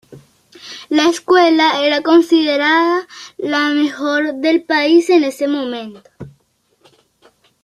[0.89, 3.07] La escuela era considerada
[3.37, 6.09] la mejor del país en ese momento.